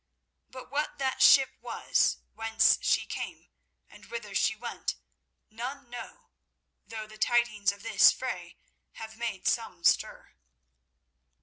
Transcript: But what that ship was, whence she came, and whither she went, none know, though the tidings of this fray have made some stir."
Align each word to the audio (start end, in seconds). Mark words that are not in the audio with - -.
But 0.49 0.71
what 0.71 0.97
that 0.97 1.21
ship 1.21 1.59
was, 1.61 2.17
whence 2.33 2.79
she 2.81 3.05
came, 3.05 3.49
and 3.87 4.07
whither 4.07 4.33
she 4.33 4.55
went, 4.55 4.95
none 5.51 5.91
know, 5.91 6.31
though 6.87 7.05
the 7.05 7.19
tidings 7.19 7.71
of 7.71 7.83
this 7.83 8.09
fray 8.11 8.57
have 8.93 9.15
made 9.15 9.47
some 9.47 9.83
stir." 9.83 10.33